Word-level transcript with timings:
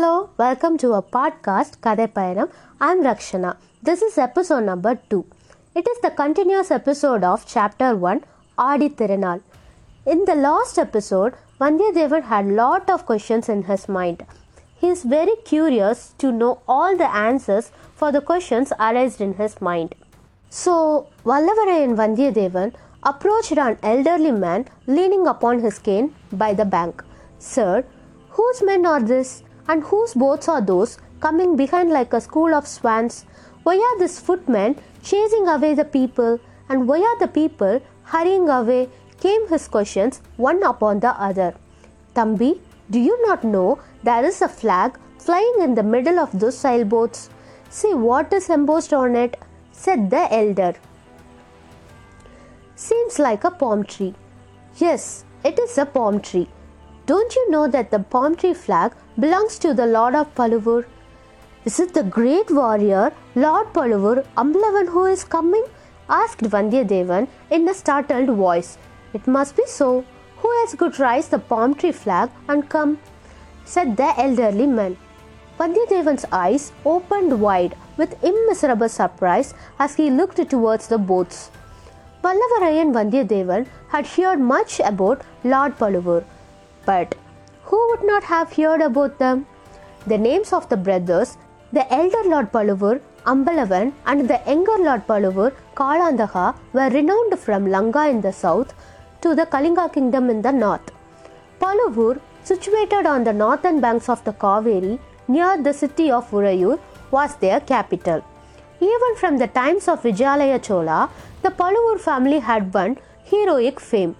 Hello, 0.00 0.30
welcome 0.38 0.78
to 0.78 0.94
a 0.94 1.02
podcast 1.02 1.72
Kadhai 1.84 2.06
Payanam. 2.10 2.50
I'm 2.80 3.02
Rakshana. 3.02 3.58
This 3.82 4.00
is 4.00 4.16
episode 4.16 4.64
number 4.64 4.94
2. 5.10 5.26
It 5.74 5.86
is 5.86 5.98
the 6.00 6.10
continuous 6.10 6.70
episode 6.70 7.22
of 7.22 7.44
chapter 7.46 7.94
1 7.94 8.24
Adi 8.56 8.88
Thirunaal. 8.88 9.42
In 10.06 10.24
the 10.24 10.34
last 10.34 10.78
episode, 10.78 11.34
Vandiyadevan 11.60 12.22
had 12.22 12.46
lot 12.46 12.88
of 12.88 13.04
questions 13.04 13.50
in 13.50 13.64
his 13.64 13.90
mind. 13.90 14.24
He 14.74 14.88
is 14.88 15.02
very 15.02 15.36
curious 15.44 16.14
to 16.16 16.32
know 16.32 16.62
all 16.66 16.96
the 16.96 17.14
answers 17.14 17.70
for 17.94 18.10
the 18.10 18.22
questions 18.22 18.72
arised 18.80 19.20
in 19.20 19.34
his 19.34 19.60
mind. 19.60 19.94
So, 20.48 21.08
Vallavarayan 21.26 21.94
Vandiyadevan 22.00 22.72
approached 23.02 23.52
an 23.52 23.76
elderly 23.82 24.32
man 24.32 24.66
leaning 24.86 25.26
upon 25.26 25.60
his 25.60 25.78
cane 25.78 26.14
by 26.32 26.54
the 26.54 26.64
bank. 26.64 27.04
Sir, 27.38 27.84
whose 28.30 28.62
men 28.62 28.86
are 28.86 29.02
this, 29.02 29.42
and 29.70 29.84
whose 29.88 30.14
boats 30.22 30.48
are 30.52 30.60
those 30.60 30.98
coming 31.24 31.56
behind 31.56 31.90
like 31.96 32.12
a 32.12 32.20
school 32.20 32.54
of 32.54 32.66
swans? 32.66 33.24
Why 33.62 33.76
are 33.88 33.98
these 33.98 34.18
footmen 34.18 34.76
chasing 35.02 35.46
away 35.48 35.74
the 35.74 35.84
people, 35.84 36.40
and 36.68 36.88
why 36.88 37.00
are 37.10 37.18
the 37.20 37.28
people 37.28 37.80
hurrying 38.14 38.48
away? 38.48 38.88
Came 39.20 39.46
his 39.48 39.68
questions 39.68 40.22
one 40.36 40.62
upon 40.62 41.00
the 41.00 41.12
other. 41.28 41.54
Tambi, 42.14 42.58
do 42.90 42.98
you 42.98 43.16
not 43.26 43.44
know 43.44 43.78
there 44.02 44.24
is 44.24 44.42
a 44.42 44.48
flag 44.48 44.98
flying 45.18 45.58
in 45.60 45.74
the 45.74 45.82
middle 45.82 46.18
of 46.18 46.38
those 46.40 46.56
sailboats? 46.58 47.28
See 47.68 47.92
what 47.94 48.32
is 48.32 48.48
embossed 48.48 48.92
on 48.92 49.14
it, 49.14 49.36
said 49.72 50.08
the 50.10 50.22
elder. 50.34 50.74
Seems 52.74 53.18
like 53.18 53.44
a 53.44 53.50
palm 53.50 53.84
tree. 53.84 54.14
Yes, 54.78 55.24
it 55.44 55.58
is 55.58 55.76
a 55.78 55.86
palm 55.86 56.20
tree. 56.20 56.48
Don't 57.06 57.36
you 57.36 57.50
know 57.50 57.68
that 57.68 57.90
the 57.90 57.98
palm 57.98 58.36
tree 58.36 58.54
flag 58.54 58.92
belongs 59.20 59.58
to 59.58 59.74
the 59.74 59.86
Lord 59.86 60.14
of 60.14 60.34
Paluvur? 60.34 60.86
Is 61.64 61.78
it 61.78 61.92
the 61.92 62.02
great 62.02 62.50
warrior, 62.50 63.12
Lord 63.34 63.72
Paluvur 63.74 64.24
Ambalavan, 64.36 64.88
who 64.88 65.04
is 65.04 65.24
coming? 65.24 65.64
asked 66.08 66.40
Vandiyadevan 66.54 67.28
in 67.50 67.68
a 67.68 67.74
startled 67.74 68.30
voice. 68.36 68.78
It 69.12 69.26
must 69.26 69.56
be 69.56 69.66
so. 69.66 70.04
Who 70.38 70.50
else 70.60 70.74
could 70.74 70.98
raise 70.98 71.28
the 71.28 71.38
palm 71.38 71.74
tree 71.74 71.92
flag 71.92 72.30
and 72.48 72.68
come? 72.68 72.98
said 73.64 73.96
the 73.96 74.10
elderly 74.18 74.66
man. 74.66 74.96
Vandiyadevan's 75.58 76.24
eyes 76.32 76.72
opened 76.86 77.38
wide 77.40 77.76
with 77.98 78.22
immeasurable 78.24 78.88
surprise 78.88 79.52
as 79.78 79.96
he 79.96 80.10
looked 80.10 80.48
towards 80.48 80.88
the 80.88 80.96
boats. 80.96 81.50
Vallavarayan 82.24 82.94
Vandiyadevan 82.98 83.66
had 83.88 84.06
heard 84.06 84.40
much 84.40 84.80
about 84.80 85.22
Lord 85.44 85.76
Paluvur, 85.78 86.24
but 86.86 87.14
who 87.70 87.80
would 87.88 88.04
not 88.12 88.24
have 88.24 88.52
heard 88.52 88.80
about 88.80 89.18
them? 89.18 89.46
The 90.06 90.18
names 90.18 90.52
of 90.52 90.68
the 90.68 90.76
brothers, 90.76 91.36
the 91.72 91.84
elder 91.98 92.22
Lord 92.24 92.50
Paluvur, 92.52 93.00
Ambalavan, 93.24 93.92
and 94.06 94.28
the 94.28 94.40
younger 94.46 94.78
Lord 94.86 95.06
Paluvur, 95.06 95.52
Kalandaha, 95.76 96.54
were 96.72 96.88
renowned 96.90 97.38
from 97.38 97.70
Lanka 97.70 98.08
in 98.08 98.20
the 98.20 98.32
south 98.32 98.74
to 99.20 99.34
the 99.34 99.46
Kalinga 99.46 99.92
kingdom 99.92 100.30
in 100.30 100.42
the 100.42 100.50
north. 100.50 100.90
Paluvur, 101.60 102.18
situated 102.42 103.06
on 103.06 103.22
the 103.22 103.32
northern 103.32 103.80
banks 103.80 104.08
of 104.08 104.24
the 104.24 104.32
Kaveri 104.32 104.98
near 105.28 105.62
the 105.62 105.72
city 105.72 106.10
of 106.10 106.28
Urayur, 106.30 106.80
was 107.12 107.36
their 107.36 107.60
capital. 107.60 108.24
Even 108.80 109.14
from 109.16 109.36
the 109.38 109.46
times 109.46 109.86
of 109.86 110.02
Vijayalaya 110.02 110.60
Chola, 110.60 111.10
the 111.42 111.50
Paluvur 111.50 111.98
family 112.00 112.40
had 112.40 112.74
won 112.74 112.96
heroic 113.24 113.78
fame. 113.78 114.16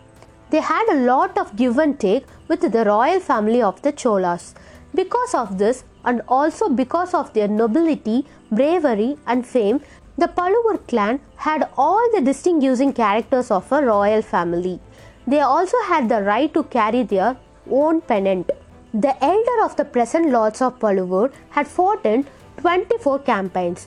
They 0.50 0.60
had 0.60 0.86
a 0.90 1.00
lot 1.04 1.38
of 1.38 1.54
give 1.56 1.78
and 1.78 1.98
take 1.98 2.26
with 2.48 2.60
the 2.60 2.84
royal 2.84 3.20
family 3.20 3.62
of 3.62 3.80
the 3.82 3.92
Cholas. 3.92 4.54
Because 4.94 5.34
of 5.34 5.58
this, 5.58 5.84
and 6.04 6.22
also 6.26 6.68
because 6.68 7.14
of 7.14 7.32
their 7.34 7.46
nobility, 7.46 8.26
bravery, 8.50 9.16
and 9.26 9.46
fame, 9.46 9.80
the 10.18 10.26
Paluvur 10.28 10.78
clan 10.88 11.20
had 11.36 11.68
all 11.76 12.10
the 12.12 12.20
distinguishing 12.20 12.92
characters 12.92 13.50
of 13.50 13.70
a 13.70 13.82
royal 13.82 14.22
family. 14.22 14.80
They 15.26 15.41
also 15.41 15.76
had 15.86 16.08
the 16.08 16.22
right 16.22 16.52
to 16.54 16.64
carry 16.64 17.04
their 17.04 17.36
own 17.70 18.00
pennant. 18.00 18.50
The 18.92 19.14
elder 19.25 19.64
of 19.64 19.76
the 19.76 19.84
present 19.84 20.30
lords 20.30 20.60
of 20.60 20.80
Paluvur 20.80 21.30
had 21.50 21.69
fought 21.69 22.04
in 22.04 22.26
24 22.56 23.20
campaigns. 23.20 23.86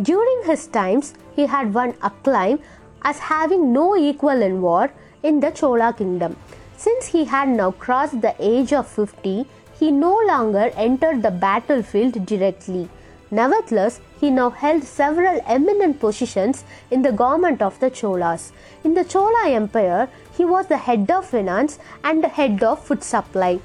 During 0.00 0.42
his 0.44 0.66
times, 0.66 1.14
he 1.34 1.46
had 1.46 1.72
won 1.72 1.94
acclaim 2.02 2.58
as 3.02 3.18
having 3.18 3.72
no 3.72 3.96
equal 3.96 4.42
in 4.42 4.60
war 4.60 4.90
in 5.22 5.40
the 5.40 5.50
Chola 5.50 5.92
kingdom. 5.92 6.36
Since 6.76 7.06
he 7.06 7.24
had 7.24 7.48
now 7.48 7.70
crossed 7.70 8.20
the 8.20 8.34
age 8.38 8.72
of 8.72 8.88
50, 8.88 9.46
he 9.78 9.90
no 9.90 10.20
longer 10.26 10.70
entered 10.76 11.22
the 11.22 11.30
battlefield 11.30 12.26
directly. 12.26 12.88
Nevertheless, 13.30 14.00
he 14.20 14.30
now 14.30 14.50
held 14.50 14.84
several 14.84 15.40
eminent 15.46 16.00
positions 16.00 16.64
in 16.90 17.02
the 17.02 17.12
government 17.12 17.62
of 17.62 17.78
the 17.80 17.90
Cholas. 17.90 18.52
In 18.84 18.94
the 18.94 19.04
Chola 19.04 19.48
Empire, 19.48 20.08
he 20.36 20.44
was 20.44 20.66
the 20.66 20.76
head 20.76 21.10
of 21.10 21.24
finance 21.26 21.78
and 22.04 22.22
the 22.22 22.28
head 22.28 22.62
of 22.62 22.84
food 22.84 23.02
supply. 23.02 23.58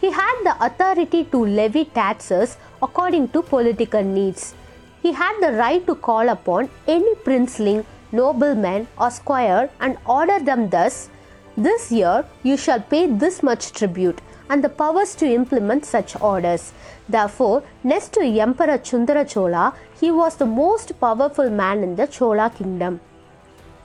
He 0.00 0.10
had 0.10 0.40
the 0.44 0.56
authority 0.64 1.24
to 1.24 1.44
levy 1.44 1.84
taxes 1.84 2.56
according 2.80 3.28
to 3.28 3.42
political 3.42 4.02
needs. 4.02 4.54
He 5.02 5.12
had 5.12 5.38
the 5.40 5.52
right 5.58 5.86
to 5.86 5.94
call 5.94 6.28
upon 6.28 6.70
any 6.88 7.14
princeling, 7.16 7.84
nobleman, 8.12 8.86
or 8.98 9.10
squire 9.10 9.70
and 9.80 9.98
order 10.06 10.38
them 10.38 10.68
thus 10.68 11.08
This 11.56 11.92
year 11.92 12.24
you 12.42 12.56
shall 12.56 12.80
pay 12.80 13.06
this 13.06 13.42
much 13.42 13.72
tribute, 13.72 14.20
and 14.48 14.64
the 14.64 14.70
powers 14.70 15.14
to 15.16 15.26
implement 15.26 15.84
such 15.84 16.18
orders. 16.20 16.72
Therefore, 17.08 17.62
next 17.84 18.12
to 18.14 18.22
Emperor 18.22 18.78
Chundara 18.78 19.24
Chola, 19.24 19.74
he 20.00 20.10
was 20.10 20.36
the 20.36 20.46
most 20.46 20.98
powerful 20.98 21.50
man 21.50 21.82
in 21.82 21.96
the 21.96 22.06
Chola 22.06 22.50
kingdom. 22.50 23.00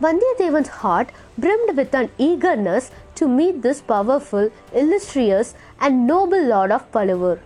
Vandiyadevan's 0.01 0.69
heart 0.69 1.11
brimmed 1.37 1.75
with 1.75 1.93
an 1.93 2.09
eagerness 2.17 2.91
to 3.15 3.27
meet 3.27 3.61
this 3.61 3.81
powerful, 3.81 4.49
illustrious, 4.73 5.55
and 5.81 6.07
noble 6.07 6.41
lord 6.41 6.71
of 6.71 6.89
Paluvur. 6.91 7.39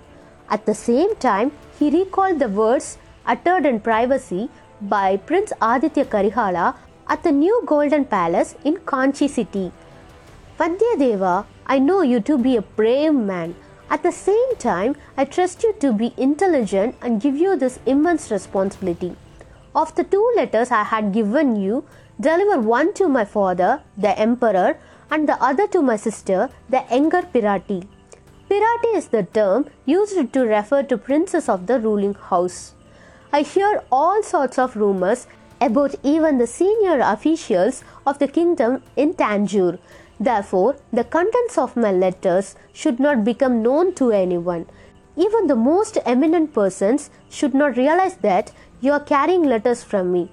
At 0.49 0.65
the 0.65 0.75
same 0.75 1.15
time, 1.15 1.51
he 1.79 1.89
recalled 1.89 2.39
the 2.39 2.49
words 2.49 2.97
uttered 3.25 3.65
in 3.65 3.79
privacy 3.79 4.49
by 4.81 5.17
Prince 5.17 5.53
Aditya 5.61 6.05
Karihala 6.05 6.75
at 7.07 7.23
the 7.23 7.31
new 7.31 7.61
Golden 7.65 8.05
Palace 8.05 8.55
in 8.63 8.77
Kanchi 8.77 9.29
city. 9.29 9.71
Vandyadeva, 10.59 11.45
I 11.65 11.79
know 11.79 12.01
you 12.01 12.19
to 12.21 12.37
be 12.37 12.55
a 12.57 12.61
brave 12.61 13.13
man. 13.13 13.55
At 13.89 14.03
the 14.03 14.11
same 14.11 14.55
time, 14.57 14.95
I 15.17 15.25
trust 15.25 15.63
you 15.63 15.73
to 15.79 15.91
be 15.91 16.13
intelligent 16.17 16.95
and 17.01 17.21
give 17.21 17.35
you 17.35 17.55
this 17.55 17.79
immense 17.85 18.31
responsibility. 18.31 19.15
Of 19.75 19.93
the 19.95 20.03
two 20.03 20.31
letters 20.35 20.71
I 20.71 20.83
had 20.83 21.13
given 21.13 21.55
you, 21.55 21.83
deliver 22.19 22.59
one 22.59 22.93
to 22.95 23.07
my 23.07 23.25
father, 23.25 23.81
the 23.97 24.17
emperor, 24.17 24.77
and 25.09 25.27
the 25.27 25.41
other 25.43 25.67
to 25.67 25.81
my 25.81 25.97
sister, 25.97 26.49
the 26.69 26.83
younger 26.91 27.21
Pirati. 27.21 27.87
Pirati 28.49 28.95
is 28.95 29.07
the 29.07 29.23
term 29.23 29.65
used 29.85 30.33
to 30.33 30.41
refer 30.41 30.83
to 30.83 30.97
princes 30.97 31.49
of 31.49 31.67
the 31.67 31.79
ruling 31.79 32.13
house. 32.13 32.73
I 33.33 33.43
hear 33.43 33.81
all 33.89 34.21
sorts 34.23 34.59
of 34.59 34.75
rumors 34.75 35.25
about 35.61 35.95
even 36.03 36.37
the 36.37 36.47
senior 36.47 36.99
officials 36.99 37.81
of 38.05 38.19
the 38.19 38.27
kingdom 38.27 38.83
in 38.97 39.13
Tanjore. 39.13 39.79
Therefore, 40.19 40.75
the 40.91 41.05
contents 41.05 41.57
of 41.57 41.77
my 41.77 41.93
letters 41.93 42.55
should 42.73 42.99
not 42.99 43.23
become 43.23 43.63
known 43.63 43.93
to 43.95 44.11
anyone. 44.11 44.65
Even 45.15 45.47
the 45.47 45.55
most 45.55 45.97
eminent 46.05 46.53
persons 46.53 47.09
should 47.29 47.53
not 47.53 47.77
realize 47.77 48.17
that 48.17 48.51
you 48.81 48.91
are 48.91 48.99
carrying 48.99 49.43
letters 49.43 49.81
from 49.81 50.11
me. 50.11 50.29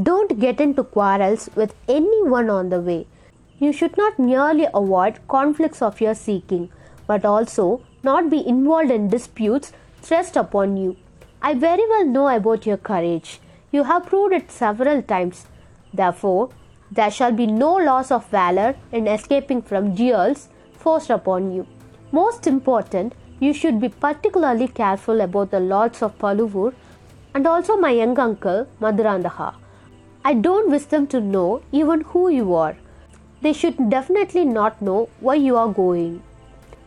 Don't 0.00 0.38
get 0.38 0.60
into 0.60 0.84
quarrels 0.84 1.50
with 1.56 1.74
anyone 1.88 2.48
on 2.50 2.68
the 2.68 2.80
way. 2.80 3.08
You 3.58 3.72
should 3.72 3.96
not 3.96 4.16
merely 4.16 4.68
avoid 4.72 5.18
conflicts 5.26 5.82
of 5.82 6.00
your 6.00 6.14
seeking, 6.14 6.70
but 7.08 7.24
also 7.24 7.82
not 8.04 8.30
be 8.30 8.46
involved 8.46 8.92
in 8.92 9.08
disputes 9.08 9.72
thrust 10.02 10.36
upon 10.36 10.76
you. 10.76 10.96
I 11.40 11.54
very 11.54 11.84
well 11.88 12.04
know 12.04 12.28
about 12.28 12.66
your 12.66 12.76
courage. 12.76 13.40
You 13.70 13.84
have 13.84 14.06
proved 14.06 14.34
it 14.34 14.50
several 14.50 15.02
times. 15.02 15.46
Therefore, 15.94 16.50
there 16.90 17.12
shall 17.12 17.32
be 17.32 17.46
no 17.46 17.74
loss 17.76 18.10
of 18.10 18.26
valor 18.28 18.74
in 18.90 19.06
escaping 19.06 19.62
from 19.62 19.94
duels 19.94 20.48
forced 20.72 21.10
upon 21.10 21.52
you. 21.52 21.66
Most 22.10 22.48
important, 22.48 23.14
you 23.38 23.52
should 23.52 23.80
be 23.80 23.88
particularly 23.88 24.66
careful 24.66 25.20
about 25.20 25.52
the 25.52 25.60
lords 25.60 26.02
of 26.02 26.18
Paluvur 26.18 26.74
and 27.34 27.46
also 27.46 27.76
my 27.76 27.90
young 27.90 28.18
uncle 28.18 28.66
Madurandaha. 28.80 29.54
I 30.24 30.34
don't 30.34 30.70
wish 30.70 30.86
them 30.86 31.06
to 31.08 31.20
know 31.20 31.62
even 31.70 32.00
who 32.00 32.28
you 32.28 32.54
are. 32.54 32.76
They 33.42 33.52
should 33.52 33.88
definitely 33.88 34.44
not 34.44 34.82
know 34.82 35.08
why 35.20 35.36
you 35.36 35.56
are 35.56 35.68
going. 35.68 36.22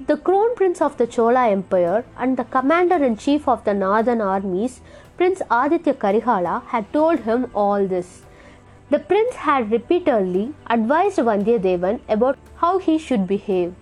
The 0.07 0.17
crown 0.17 0.55
prince 0.55 0.81
of 0.81 0.97
the 0.97 1.05
Chola 1.05 1.49
Empire 1.49 2.03
and 2.17 2.35
the 2.35 2.43
commander 2.45 2.95
in 2.95 3.17
chief 3.17 3.47
of 3.47 3.63
the 3.65 3.73
northern 3.75 4.19
armies, 4.19 4.81
Prince 5.15 5.43
Aditya 5.51 5.93
Karihala, 5.93 6.63
had 6.69 6.91
told 6.91 7.19
him 7.19 7.51
all 7.53 7.85
this. 7.85 8.23
The 8.89 8.97
prince 8.97 9.35
had 9.35 9.71
repeatedly 9.71 10.55
advised 10.67 11.19
Vandiyadevan 11.19 11.99
about 12.09 12.39
how 12.55 12.79
he 12.79 12.97
should 12.97 13.27
behave. 13.27 13.75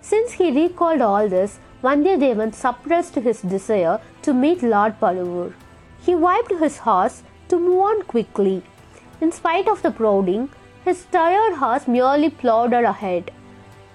Since 0.00 0.32
he 0.32 0.52
recalled 0.52 1.00
all 1.00 1.28
this, 1.28 1.58
Vandiyadevan 1.82 2.54
suppressed 2.54 3.16
his 3.16 3.40
desire 3.40 4.00
to 4.22 4.32
meet 4.32 4.62
Lord 4.62 5.00
Paluvur. 5.00 5.54
He 6.00 6.14
wiped 6.14 6.52
his 6.52 6.78
horse 6.78 7.24
to 7.48 7.58
move 7.58 7.80
on 7.80 8.02
quickly. 8.02 8.62
In 9.20 9.32
spite 9.32 9.66
of 9.66 9.82
the 9.82 9.90
prodding, 9.90 10.50
his 10.84 11.06
tired 11.06 11.54
horse 11.54 11.88
merely 11.88 12.30
plodded 12.30 12.84
ahead. 12.84 13.32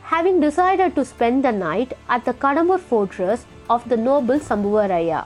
Having 0.09 0.39
decided 0.41 0.95
to 0.95 1.05
spend 1.05 1.43
the 1.43 1.51
night 1.51 1.93
at 2.09 2.25
the 2.25 2.33
Kadambur 2.33 2.79
fortress 2.79 3.45
of 3.69 3.87
the 3.89 3.97
noble 3.97 4.39
Sambhuvaraya, 4.39 5.25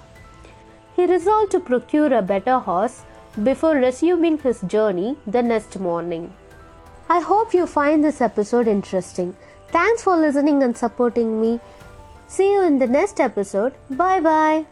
he 0.96 1.06
resolved 1.06 1.52
to 1.52 1.62
procure 1.62 2.14
a 2.14 2.22
better 2.22 2.60
horse 2.60 3.04
before 3.42 3.76
resuming 3.76 4.38
his 4.40 4.60
journey 4.62 5.16
the 5.26 5.42
next 5.42 5.80
morning. 5.80 6.34
I 7.08 7.22
hope 7.22 7.54
you 7.54 7.66
find 7.66 8.04
this 8.04 8.20
episode 8.20 8.68
interesting. 8.68 9.36
Thanks 9.70 10.04
for 10.04 10.18
listening 10.18 10.62
and 10.64 10.78
supporting 10.78 11.40
me. 11.40 11.60
See 12.28 12.52
you 12.52 12.64
in 12.64 12.78
the 12.80 12.88
next 12.88 13.20
episode. 13.22 13.74
Bye 13.90 14.20
bye. 14.20 14.66